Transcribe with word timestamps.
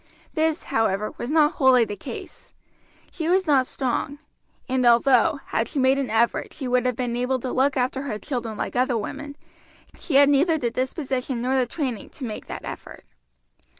This, 0.33 0.63
however, 0.73 1.13
was 1.19 1.29
not 1.29 1.51
wholly 1.51 1.85
the 1.85 1.95
case. 1.95 2.55
She 3.11 3.29
was 3.29 3.45
not 3.45 3.67
strong; 3.67 4.17
and 4.67 4.83
although, 4.83 5.41
had 5.45 5.67
she 5.67 5.77
made 5.77 5.99
an 5.99 6.09
effort, 6.09 6.53
she 6.53 6.67
would 6.67 6.87
have 6.87 6.95
been 6.95 7.15
able 7.15 7.39
to 7.39 7.51
look 7.51 7.77
after 7.77 8.01
her 8.01 8.17
children 8.17 8.57
like 8.57 8.75
other 8.75 8.97
women, 8.97 9.35
she 9.95 10.15
had 10.15 10.27
neither 10.29 10.57
the 10.57 10.71
disposition 10.71 11.39
nor 11.39 11.55
the 11.55 11.67
training 11.67 12.09
to 12.09 12.25
make 12.25 12.47
that 12.47 12.65
effort. 12.65 13.05